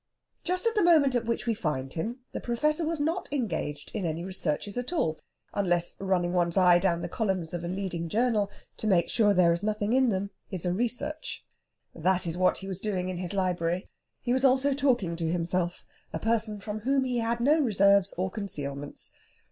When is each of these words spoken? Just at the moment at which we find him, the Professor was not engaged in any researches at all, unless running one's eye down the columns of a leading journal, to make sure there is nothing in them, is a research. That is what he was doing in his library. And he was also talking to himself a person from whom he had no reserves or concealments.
Just 0.43 0.65
at 0.65 0.73
the 0.73 0.81
moment 0.81 1.13
at 1.13 1.25
which 1.25 1.45
we 1.45 1.53
find 1.53 1.93
him, 1.93 2.21
the 2.31 2.39
Professor 2.39 2.83
was 2.83 2.99
not 2.99 3.31
engaged 3.31 3.91
in 3.93 4.03
any 4.03 4.23
researches 4.25 4.75
at 4.75 4.91
all, 4.91 5.19
unless 5.53 5.95
running 5.99 6.33
one's 6.33 6.57
eye 6.57 6.79
down 6.79 7.03
the 7.03 7.07
columns 7.07 7.53
of 7.53 7.63
a 7.63 7.67
leading 7.67 8.09
journal, 8.09 8.49
to 8.77 8.87
make 8.87 9.09
sure 9.09 9.31
there 9.31 9.53
is 9.53 9.63
nothing 9.63 9.93
in 9.93 10.09
them, 10.09 10.31
is 10.49 10.65
a 10.65 10.73
research. 10.73 11.45
That 11.93 12.25
is 12.25 12.35
what 12.35 12.57
he 12.57 12.67
was 12.67 12.79
doing 12.81 13.09
in 13.09 13.17
his 13.17 13.35
library. 13.35 13.81
And 13.83 13.89
he 14.23 14.33
was 14.33 14.43
also 14.43 14.73
talking 14.73 15.15
to 15.17 15.31
himself 15.31 15.85
a 16.11 16.17
person 16.17 16.59
from 16.59 16.79
whom 16.79 17.03
he 17.03 17.19
had 17.19 17.39
no 17.39 17.59
reserves 17.61 18.11
or 18.17 18.31
concealments. 18.31 19.11